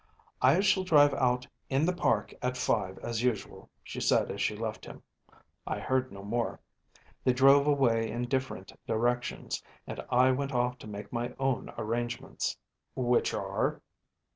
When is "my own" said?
11.13-11.71